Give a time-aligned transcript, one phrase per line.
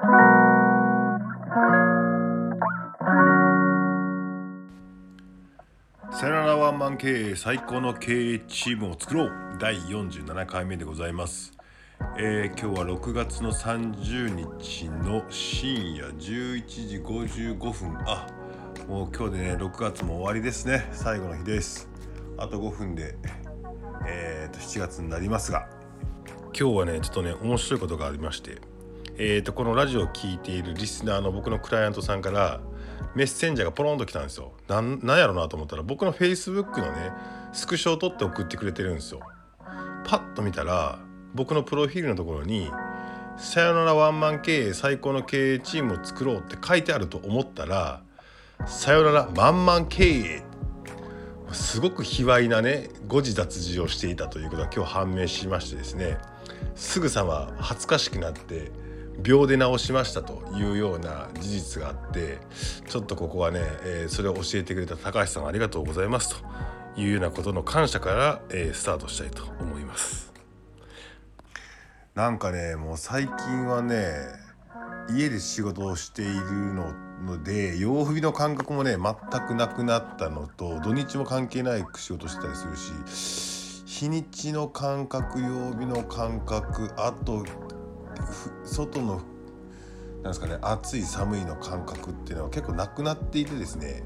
[0.00, 0.06] さ
[6.26, 9.32] よならワンマン経営最高の経営チームを作ろう。
[9.60, 11.52] 第47回目でございます、
[12.16, 17.98] えー今日は6月の30日の深夜11時55分。
[18.06, 18.26] あ
[18.88, 20.88] もう今日でね6月も終わりですね。
[20.92, 21.90] 最後の日です。
[22.38, 23.16] あと5分で
[24.08, 25.68] えーと7月になりますが。
[26.58, 28.69] 今日はねちょっとね面白いことがありまして。
[29.22, 32.58] えーとこのラジオを聞いているリスナーの僕のクライアントさんから
[33.14, 34.52] メッセンジャーがポロンと来たんですよ。
[34.66, 37.12] なんやろなと思ったら僕の Facebook のね
[37.52, 39.20] スクショを撮って送ってくれてるんですよ。
[40.06, 40.98] パッと見たら
[41.34, 42.70] 僕のプロフィールのところに
[43.36, 48.00] 「さよならワンマン経営最高の経営チームを作ろう」って書いてあると思ったら
[48.66, 50.42] 「さよならマンマン経営」
[51.52, 56.16] すごく卑猥なね誤字脱字をしていたということが今日判明しましてですね
[56.74, 58.72] すぐさま恥ずかしくなって
[59.22, 62.38] 秒で直しましたというような事実があって
[62.88, 66.34] ちょっとここはね、えーそれを教えてくれた高橋さんありがとうございます
[66.94, 70.32] というようなことの感謝から、えースタートしたいと思います。
[72.14, 74.12] なんかねもう最近はね
[75.10, 87.44] 家で仕事をしているので曜日の感覚もね全くなくなったのと土日も関係ない仕事してたりするし日にちの感覚曜日の感覚あと
[88.64, 89.20] 外の
[90.22, 94.04] なんですかね暑い寒いの感覚っていうのは結構なくなっていてですね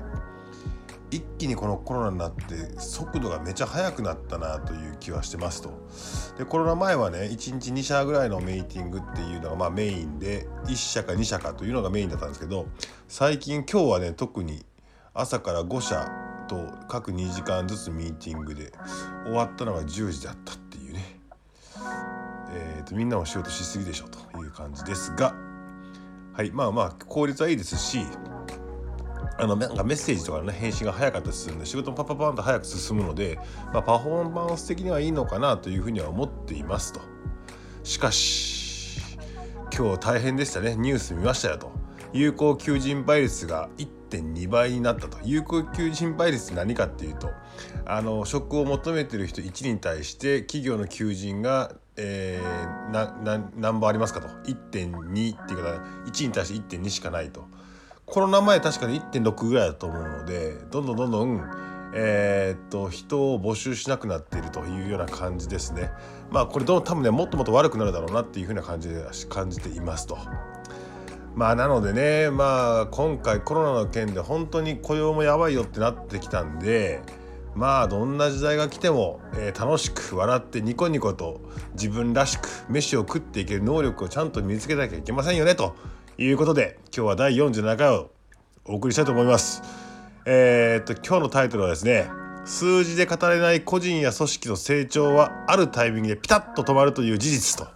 [1.11, 5.70] 一気にこのコロナになって速度がめちゃ速くなったなという気はしてますと。
[6.39, 12.67] でコロナ前はね1日2社ぐらいのメイティングっていうのがまあメインで1社か2社かというのがメインだったんですけど
[13.07, 14.65] 最近今日はね特に
[15.12, 16.09] 朝から5社
[16.48, 16.57] と
[16.89, 18.73] 各2時間ずつミーティングで
[19.25, 20.64] 終わったのが10時だった
[22.85, 25.35] とみんなも仕事しすぎでしょという感じですが
[26.33, 28.05] はいまあまあ効率はいいですし
[29.37, 33.39] あのなんかメッセージとかの、ね、返信が早かったりするんで仕事もパパパンと早く進むので、
[33.73, 37.01] まあ、パフォーマンス的にはいいのかなというふうには思っていますと。
[37.83, 39.19] しかし
[39.77, 40.77] 今日大変でしたね。
[40.77, 41.73] ニュース見ましたよと。
[42.13, 45.19] 有効求人倍率が1.2倍になったと。
[45.25, 47.31] 有効求人倍率って何かっていうと
[47.85, 57.45] あの職を求めてる人1人に対して企業の求人が、えーなな何本ありますかと1.2っていうか1に対して1.2しかないと。
[58.07, 61.51] コロナ前確かに1.6ぐらいだと思うのでどんどんどんどん、
[61.95, 65.91] えっと人を募集しなくなっているというような感じですね。
[66.31, 70.19] まあこれどんどん多分ねもっともっと悪くなるだろうなっていうふうな感じで感じていますと。
[71.35, 77.03] まあなのでねまあ今回コロナの件で本当に雇用もやばいよってなってきたんで
[77.55, 81.41] まあどんな時代が来ても、えー楽しく笑ってニコニコと
[81.75, 85.77] 自分らしく飯を食っていける能力をちゃんと身につけなきゃいけませんよねと
[86.19, 88.11] いうことで今日は第47回を
[88.64, 89.63] お送りしたいと思います。
[90.27, 92.09] えーっと今日のタイトルはですね
[92.45, 97.73] 数字で語れない個人や組織の成長はあるタイミングでピタッと止まるという事実と。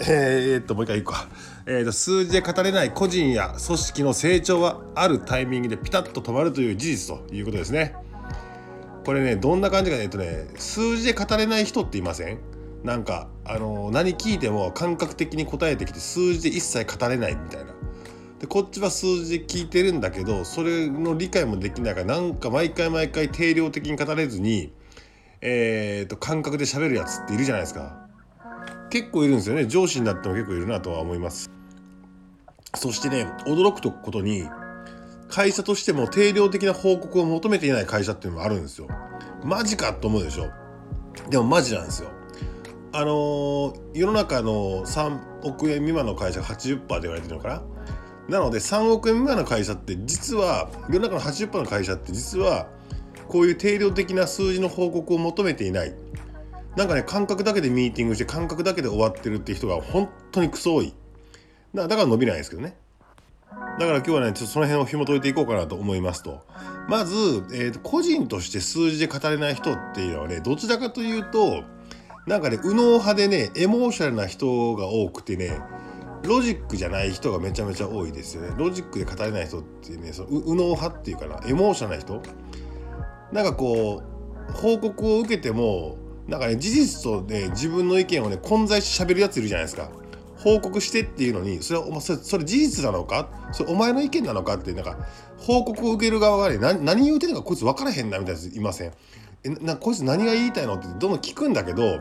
[0.00, 1.28] えーっともう一回いくか、
[1.66, 7.94] えーっと数字で語れない個人や組織の成長はあるタイミングでピタッと止まるという事実ということですね。
[9.04, 12.38] これねどんな感じかねえとね数字で語れない人っていません？
[12.84, 17.72] なんかあの何聞いても感覚的に答えてきて数字で一切語れないみたいな。
[18.40, 24.72] でこっちは数字で聞いてるんだけどそれの理解もできないからなんか毎回毎回定量的に語れずに、
[25.40, 28.08] えー、と感覚で喋るやつっているじゃないですか。
[28.90, 31.50] 結構いるんですよね上司になっても結構いるなとは思います。
[32.74, 34.48] そしてね驚くことに
[35.32, 38.86] 会社としても定量的な報告を求めていない会社っていうのもあるんですよ。
[39.42, 40.50] マジかと思うでしょ。
[41.30, 42.10] でもマジなんですよ。
[42.92, 47.62] あのー世の中の3億円未満の会社が80%って言われてるのかな。
[48.28, 52.68] なので3億円未満の会社って実は世の中の80%の会社って実は
[53.26, 55.94] こういう定量的な数字の報告を求めていない。
[56.76, 60.92] なんかね感覚だけでミーティングして感覚だけで終わってるって人が本当にクソ多い。
[61.74, 62.76] だから伸びないですけどね。
[63.78, 66.44] だから今日はねちょっとその辺を紐解いていこうかなと思いますと。
[66.88, 67.14] まず、
[67.52, 71.64] えー個人として数字で語れない人っていうのはねどちらかというと
[72.26, 75.58] なんかね右脳派でねエモーショナルな人が多くてね
[76.22, 78.54] ロジックじゃない人がめちゃめちゃ多いですよね。
[78.56, 82.22] ロジックで語れない人ってねその右脳派っていうかなエモーショナルな人。
[83.32, 84.02] なんかこ
[84.48, 85.96] う報告を受けても
[86.28, 89.90] なんかね事実とね自分の意見をね混在して喋るやついるじゃないですか。
[90.42, 93.28] 報告してっていうのにそれはお前それそれ事実なのか？
[93.52, 94.96] それお前の意見なのかってなんか
[95.38, 98.92] 報告を受ける側がね何言うてんのかこいつ分からへんなみたいなやついません？
[99.44, 102.00] えなこいつ何が言いたいのってどんどん聞くんだけど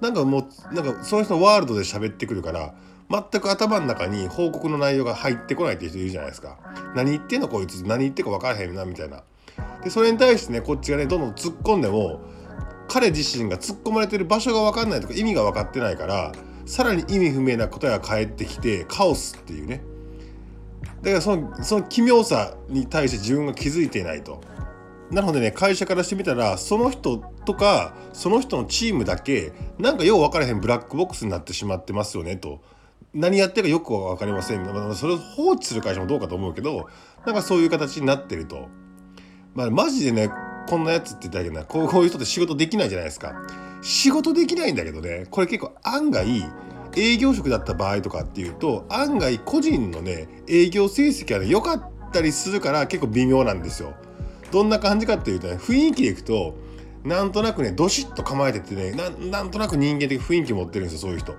[0.00, 2.74] なんかもうなんかその人のワールドで喋ってくるから
[3.10, 6.58] 全く頭の中に報告の内容が入ってこないっていう人いるじゃないですか。
[6.94, 7.82] 何言ってんのこいつ？
[7.82, 9.22] 何言ってんか分からへんなみたいな。
[9.84, 12.20] でそれに対してねこっちがねどんどん突っ込んでも
[12.88, 16.32] 彼自身が突っ込まれてる場所が分かんないとか意味が分かってないから
[16.66, 19.82] さらに意味不明な答えが返ってきてカオスっていうね
[21.02, 24.40] だからそのその奇妙さに対して自分が気づいていないと。
[25.10, 32.60] なのでね会社からしてみたらその人とかその人のチームだけなんかよう分からへんブラックボックスになってしまってますよねと。
[33.12, 34.64] 何やってるかよく分かりません
[34.94, 36.88] それを放置する会社もどうかと思うけど
[37.26, 38.68] なんかそういう形になってると。
[39.54, 40.30] まあ、マジでね
[40.66, 43.34] こんなやつって言ったらいけなこういう人って仕事できないじゃないですか。
[43.82, 46.26] 仕事できないんだけどねこれ結構案外
[46.96, 53.94] 営業職だった場合とかっていうと案外個人のね営業成績はね良かったりするから結構微妙なんですよ。
[54.50, 56.54] どんな感じかっていうとね雰囲気でいくと
[57.04, 58.92] なんとなくねどしっと構えててね
[59.30, 61.34] なんとなく人間的雰囲気持ってるんですよそういう人。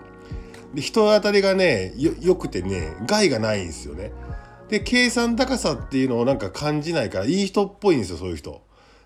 [0.73, 4.11] で人当たりがねよくてね害がないんですよね。
[4.69, 8.63] で計算高さっていうのをなんか感じないからいい人っぽいんですよそういう人。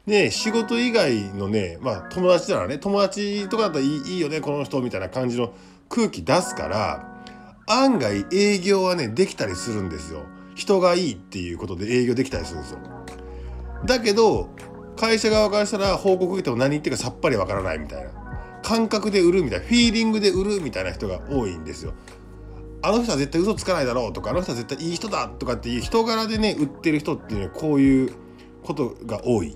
[0.08, 5.54] で仕事以外のねまあ友達ならね友達とかだったらいいいいよねこの人みたいな感じの
[5.90, 7.18] 空気出すから
[7.68, 10.24] 案外営業はねできたりするんですよ。
[10.56, 12.80] 人がいいっていうことで営業できたりするんですよ。
[13.86, 14.50] だけど
[14.96, 18.10] 会社側からしたら報告受けても何言ってるかさっぱりわからないみたいな
[18.64, 21.94] 感覚で売るみたいなフィーリングで売るみたいな人が多いんですよ。
[22.82, 28.14] あの人は絶対嘘つかないだろうとかあの人は絶対いい人だとかっていう人柄でね売ってる人っていうのはこういう
[28.64, 29.54] ことが多い。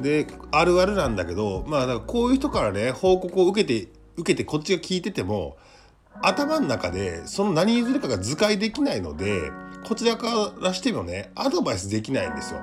[0.00, 5.56] であるあるなんだけどまあだからこういう人からね報告を受けて受けてこっちが聞いてても
[6.22, 9.50] 頭の中でその何譲るかが図解できないので
[9.84, 12.60] こちらからしてもねアドバイスできないんですよ。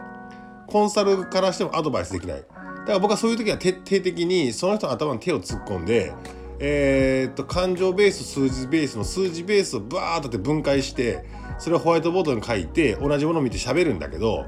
[0.67, 2.37] コンサルからしてもアドバイスできない。
[2.39, 6.13] だから僕はそういう時は徹底的にその人の頭に手を突っ込んで、
[6.59, 11.25] えー、っと感情ベース数字ベースの数字ベースをバーッとって分解して
[11.57, 14.45] それをホワイトボードに書いて同じものを見て喋るんだけど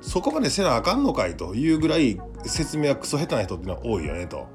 [0.00, 4.48] そこまでせなあかんのかいというぐらい説明はクソ下手な人っていうのは多いよねと。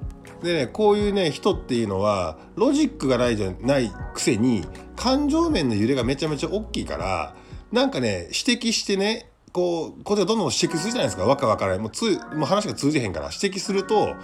[0.43, 4.65] でねこういうね人っていうのはロジックがないじゃないくせに
[4.95, 7.35] 感情面の揺れがめちゃめちゃ大きいから
[7.71, 14.15] なんかね指摘してねこうこっちがどんどん指摘するじゃないですかわかわからないもうつもう話が通じへんから指摘すると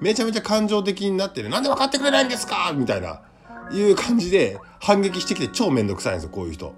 [0.00, 3.22] めちゃめちゃ感情的になってねなんで分かってくれないんですかみたいな
[3.72, 6.74] いう感じで反撃してきて超めんどくさいんですよこういう人。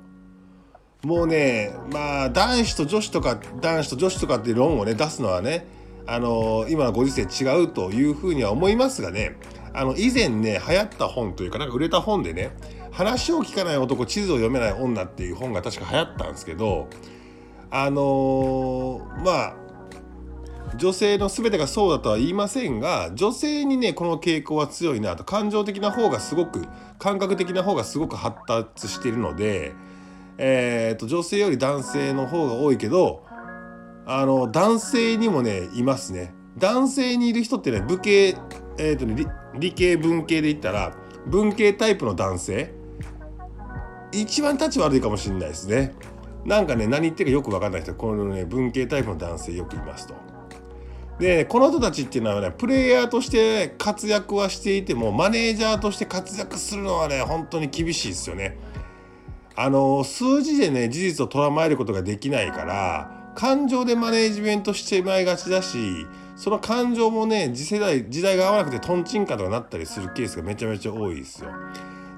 [1.05, 5.67] もうねまあ男子と女子とか男子と女子とかって論をね出すのはね
[6.07, 9.37] あの今のご時世違うというふうには思いますがね
[9.75, 12.53] あの以前ね流行った本というかなんか売れた本でね
[12.93, 16.89] 「話を聞かない男地図を読めない女」っていう本が確か流行ったんですけど
[17.71, 19.63] あのー、まあ
[20.77, 26.65] 女性の全てがそうだとは言いませんが女性にねこの傾向は強いなと感情的な方がすごく
[26.99, 29.73] 感覚的な方がすごく発達しているので、
[30.39, 33.25] えーと、女性より男性の方が多いけど
[34.07, 38.37] あの男性にもねいますね男性にいる人ってね武系、
[38.79, 39.27] えーとね、理
[39.59, 40.95] 理系文系で言ったら
[41.27, 42.75] 文系タイプの男性
[44.13, 45.95] 一番立ち悪いかもしれないですね。
[46.45, 50.15] なんかね何言ってるかよく分かんない人このね文系タイプの男性よくいますと。
[51.19, 58.59] でこの人たちっていうのはねプレイヤーとして活躍はしていてもマネージャーとして活躍するのはね本当に厳しいですよね。
[59.55, 71.51] あの数字でね事実を捉まえることができないから感情でマネージメントしてまいがちだしその感情もね次世代時代が合わなくてトンチンカンとかなったりするケースがめちゃめちゃ多いですよ。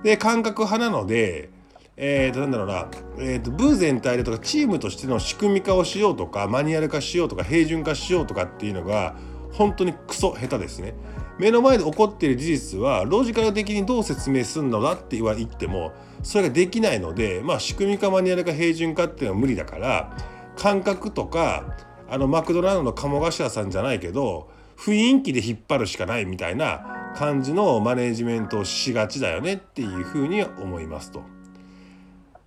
[0.03, 1.51] で感覚派なので
[1.97, 9.15] えー、となんだろうな、えー、と部全体でとかチームとしての仕組み化をしようとかマニュアル化しようとか平準化しようとかっていうのが
[9.53, 10.95] 本当にクソ下手ですね。
[11.39, 20.17] 目の前で起こっている事実はロジカル的にどう説明するのだって言わ言ってもそれができないので、まあ、仕組み化マニュアル化平準化っていうのは無理だから
[20.57, 21.77] 感覚とか
[22.09, 31.23] あのマクドナルドの鴨頭さんじゃないけど雰囲気で引っ張るしかないみたいな感じのマネジメントをしがちだよねっていうふうに思いますと。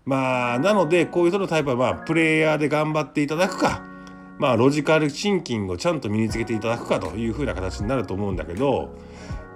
[0.05, 3.83] まあなのでこういう人のタイプはまあプレイヤーで頑張っていただくか
[4.37, 8.93] まあロジカルシンキングをちゃんと身につけていただくかというふうな形になると思うんだけど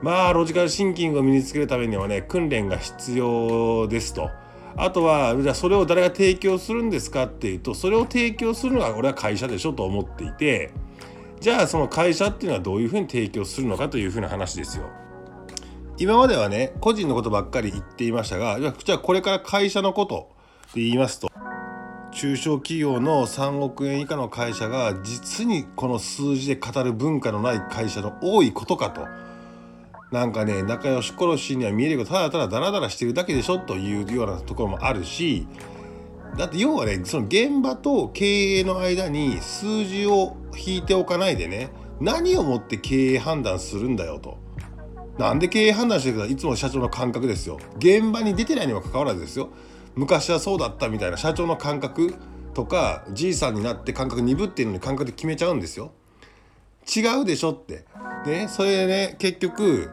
[0.02, 4.30] まあロジカルシンキングを身につけるためにはね訓練が必要ですと。
[4.78, 10.72] あとはじゃあそれを誰が提供するんですかっていうとそれを提供するのが俺は会社でしょと思っていて
[11.42, 14.86] じゃあその会社っていうのはどういうふうに提供するのかというふうな話ですよ。
[15.98, 20.30] 今まではね個人のことばっかり言っていましたがじゃあこれから会社のこと
[20.74, 21.30] で言いますと
[22.12, 29.08] 中小企業の3億円以下の会社が実にこの数字で語る文化のない会社の多いことかと
[30.12, 35.48] なんかね仲良し殺しには見えるけどただただダラダラしてるだけでしょというようなところもあるし
[36.38, 44.38] だって要はねその現場と経営の間に数字を引いておかないでね何をもって経営判断するんだよと。
[45.18, 47.60] なんで経営判断してるかいつも社長の感覚ですよ。
[47.78, 49.50] 現場に出てないにもかかわらずですよ。
[49.96, 52.16] 昔はそうだったみたいな社長の感覚
[52.54, 55.92] とかじいさんになって感覚鈍っているのに感覚で決めちゃうんですよ。
[56.96, 57.86] 違うでしょって。
[58.26, 59.90] ね、それでね結局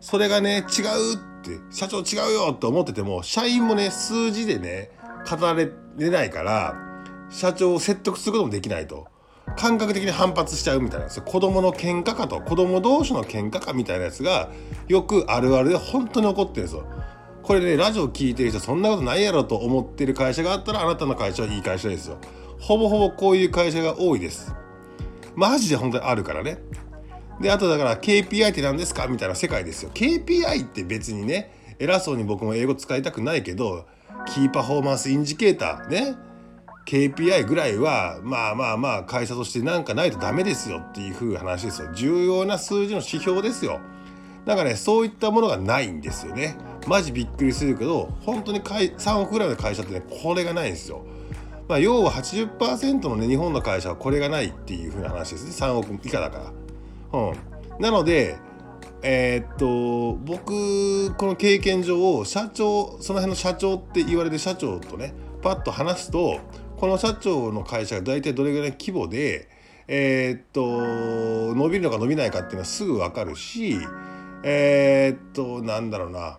[0.00, 4.90] それがね違うって社長違うよって思ってても社員もね数字でね
[5.28, 6.74] 語れないから
[7.30, 9.08] 社長を説得することもできないと。
[9.56, 14.50] 感覚的に反発しちゃうみたいな子供の喧嘩かと子供同士の喧嘩かみたいなやつが
[14.88, 16.84] よくあるあるで本当に起こってるんですよ。
[17.46, 22.18] これねラジオ聞いてる人そんなことないやろと思ってる会社があったらあなたの会社はいい会社ですよ。
[22.58, 24.52] ほぼほぼこういう会社が多いです。
[25.36, 26.58] マジで本当にあるからね。
[27.40, 29.92] であとだから KPI って何ですかみたいな世界ですよ。
[29.94, 33.86] KPI って別にね偉そうに僕も英語使いたくないけど
[34.26, 36.16] Key Performance Indicator ね
[36.84, 43.78] KPI ぐらいはまあまあまあ会社としてなんかないとダメですよっていう風話ですよ重要な数字の指標ですよ
[44.46, 51.04] だからねそういったものがないんですよねマジびっくりするけど本当に3億ぐらいの会社ってねこれがないんですよ。
[51.68, 55.66] まあ要は80%のね日本の会社はこれがないっていう風な話ですね。
[55.66, 56.52] 3億以下だか
[57.12, 57.20] ら。
[57.20, 57.36] うん。
[57.80, 58.38] なので
[59.02, 65.12] えー、っと僕この経験上社長その辺の社長って言われる社長とね
[65.42, 66.40] パッと話すと
[66.76, 69.48] この社長の会社が大体どれぐらい規模で、
[69.86, 73.78] えー、っと伸びるのか伸びないかっていうのはすぐ分かるし
[74.42, 76.38] えー、っとなんだろうな。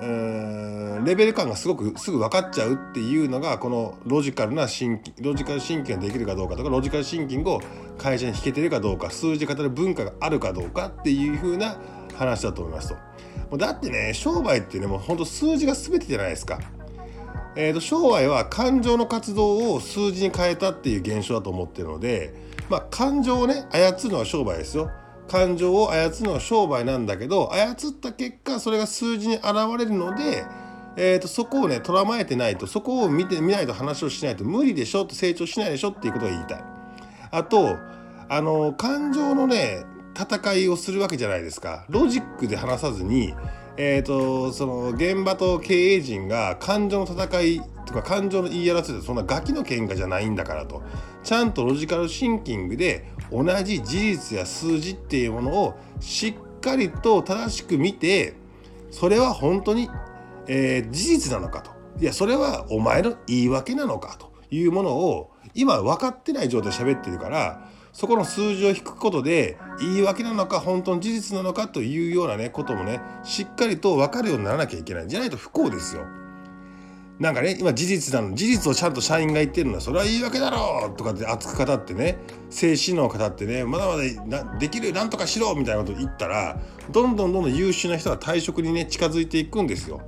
[0.00, 7.60] うんレベル感がすごくすぐ分かっちゃうっていうのがこのロジカルなシンキロジカルシンキングができるかどうかとかロジカルシンキングを
[7.96, 11.78] 会社に引けてるかどうか数字語る文化があるかどうかっていう風な
[12.16, 12.94] 話だと思いますと。
[12.94, 13.00] も
[13.52, 16.58] うだってね商売ってねもうほんと数字が全てじゃないですか。
[17.56, 22.34] えーと、商売は感情の活動を数字に変えたっていう現象だと思ってるので、
[22.68, 24.90] まあ、感情をね操るのは商売ですよ。
[25.28, 29.44] 感情を操るのは商売なんだけど操った結果それが数字に現
[29.78, 30.44] れるので、
[30.96, 36.64] えーと、そこをねとらまえてないとそこを見てみないと話をしないと無理でしょと成長しないでしょっていうことが言いたい。
[37.30, 37.76] あと
[38.28, 39.84] あの感情のね
[40.16, 41.84] 戦いをするわけじゃないですか。
[41.88, 43.34] ロジックで話さずに
[43.76, 47.62] えーと、その現場と経営陣が感情の戦い
[47.94, 50.82] とか感情の言い争いってそんなガキの喧嘩じゃないんだからと。
[51.22, 58.34] ちゃんとロジカルシンキングで同じ事実や数字っていうものをしっかりと正しく見て
[58.90, 59.88] それは本当に、
[60.48, 61.70] えー、事実なのかと。
[62.00, 75.08] いやそれはお前の言い訳なのかというものを今分かってない状態で喋ってるからそこの数字を引くことで言い訳なのか本当の事実なのかというようなねこともねしっかりと分かるようにならなきゃいけない。
[75.08, 76.23] じゃないと不幸ですよ。
[77.18, 82.18] なんかね今事実なの事実をちゃんと社員が言ってるのはそれは言い訳だろうとかって熱く語ってね
[82.50, 90.02] 精神の語ってねまだまだできるなんとかしろみたいなこと言ったらどんどんどんどん優秀な人が退職にね近づいていくんですよ。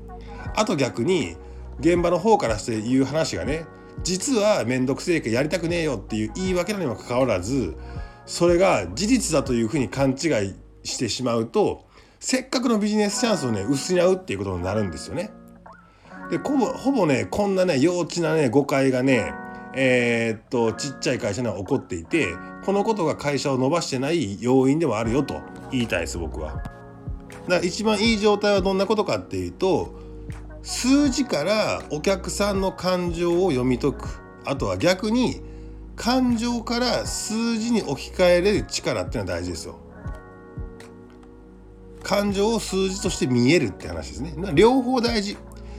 [0.56, 1.36] あと逆に
[1.78, 3.66] 現場の方からして言う話がね
[4.02, 7.76] 実は面倒くせえかやりたくねえよっていう言い訳なにもかかわらず
[8.25, 11.86] それが事実だというふうに勘違いしてしまうと
[12.18, 15.30] せっかくのビジネスチャンスをね失うっていうことになるんですよね。
[16.30, 19.33] でほぼほぼねこんなね幼稚なね誤解がね
[19.75, 25.40] えー、っとちっちゃい会社には起こっていてこのことが会社を伸ばしてない要因でもあるよと
[25.71, 26.62] 言いたいです僕は。
[27.49, 29.95] だ一番いい状態はどんなことかっていうと
[30.62, 34.09] 数字からお客さんの感情を読み解く
[34.45, 35.40] あとは逆に
[35.95, 39.78] 感情から数字に置き換えれる力っていうのは大事ですよ。
[42.02, 44.52] 感情を数字として見えるって話ですね。
[44.54, 45.37] 両方大事。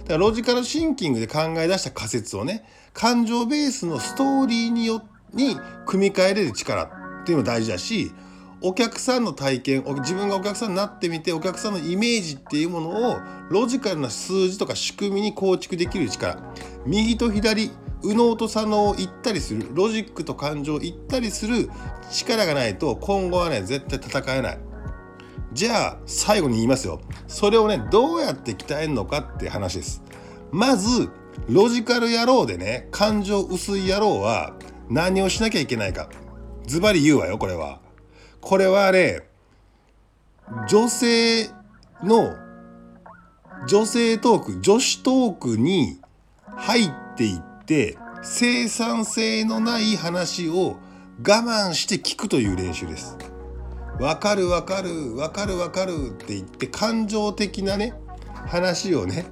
[0.08, 8.14] だからロジカルシンキングで考え出した仮説をね感情ベースのストーリーによに組み替えれる力っていうのも大事だし
[8.62, 16.42] お客さんの体験自分がお客さんになってみてお客さんのイメージっていうものをロジカルな数字とか仕組みに構築できる力。
[16.86, 17.72] 右と左
[18.02, 21.70] 右脳と左脳を行ったりするロジックと感情を行ったりする
[22.12, 24.67] 力がないと今後はね絶対戦えない。
[25.54, 27.02] じゃあ最後に言いますよ。
[27.28, 30.04] それをねどうやって鍛えるのかって話です。
[30.52, 31.10] まず
[31.48, 34.54] ロジカル野郎でね感情薄い野郎は
[34.90, 36.10] 何をしなきゃいけないか。
[36.66, 37.80] ズバリ言うわよこれは。
[38.42, 39.28] これはね
[40.70, 41.50] 女性
[42.04, 42.36] の
[43.68, 46.00] 女性トーク女子トークに
[46.46, 50.78] 入っていって生産性のない話を
[51.20, 53.18] 我慢して聞くという練習です。
[54.00, 57.94] 分かる分かる分かる分かるって言って感情的なね
[58.48, 59.26] 話をね、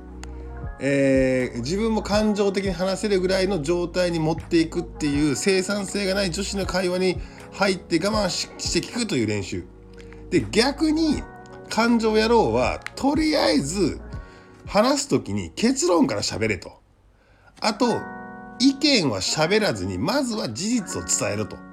[0.79, 7.17] えー、自分も感情的に話せるぐらいの状態に持っていくっていう生産性がない女子の会話に
[7.53, 9.65] 入って我慢して聞くという練習。
[10.31, 11.21] で逆に
[11.69, 14.01] 感情野郎はとりあえず
[14.65, 16.73] 話す時に結論から喋れと。
[17.61, 17.85] あと
[18.59, 21.64] 意見は喋らずにまずは事実を伝えろと。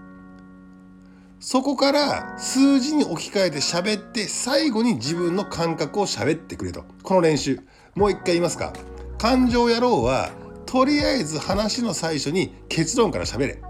[1.45, 6.85] そこから数字に置き換えて喋って最後に自分の感覚を喋ってくれと。
[7.03, 7.59] この練習
[7.97, 8.73] もう一回言いますか。
[9.19, 10.31] 感情野郎は
[10.67, 13.61] とりあえず話の最初に結論から喋れ。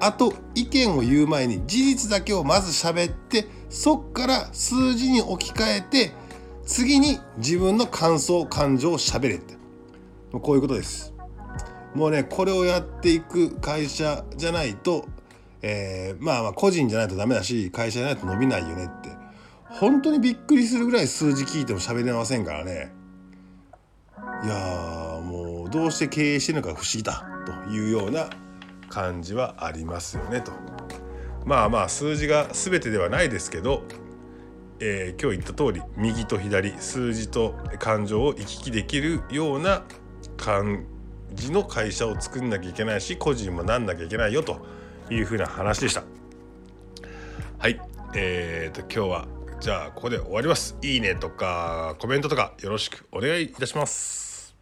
[0.00, 6.12] あと意見を言う前に事実だけをまず喋ってそっから数字に置き換えて
[6.66, 9.54] 次に自分の感想感情を喋れって。
[10.32, 11.14] こういうことです。
[11.94, 15.06] もうねこれをやっていく会社じゃないと
[15.62, 19.10] えー、まあまあ個人じゃないとダメだし会社じゃないと伸びないよねって。
[19.70, 22.92] 本当にびっくりするぐらい数字聞いても喋れませんからね。
[24.44, 28.30] いやもうどうして経営してるのか不思議だというような
[28.88, 30.52] 感じはありますよねと。
[31.44, 33.82] まあまあ数字が全てではないですけど、
[34.80, 39.82] えー、今日言った通り右と左数字と感情を行き来できるような
[40.36, 40.86] 感
[41.32, 44.64] じの会社を作んなきゃいけないし個人もなんなきゃいけないよと。
[45.10, 46.04] いうふうな話でした。
[47.58, 47.80] はい。
[48.14, 49.28] えーと今日は
[49.60, 50.76] じゃあここで終わります。
[50.82, 54.54] いいねとかコメントとかよろしくお願いいたします。